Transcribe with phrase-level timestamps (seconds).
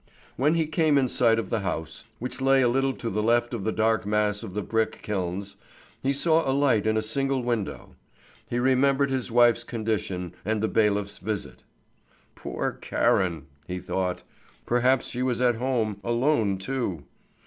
[0.35, 3.53] When he came in sight of his house, which lay a little to the left
[3.53, 5.57] of the dark mass of the brick kilns,
[6.01, 7.95] he saw a light in a single window.
[8.49, 11.63] He remembered his wife's condition and the bailiff's visit.
[12.33, 14.23] "Poor Karen!" he thought;
[14.65, 17.03] "perhaps she was at home, alone too."